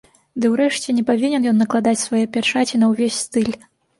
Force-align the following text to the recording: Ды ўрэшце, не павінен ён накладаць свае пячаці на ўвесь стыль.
Ды 0.43 0.49
ўрэшце, 0.53 0.95
не 0.99 1.01
павінен 1.09 1.45
ён 1.51 1.59
накладаць 1.63 2.03
свае 2.05 2.23
пячаці 2.37 2.81
на 2.85 2.89
ўвесь 2.95 3.21
стыль. 3.29 3.55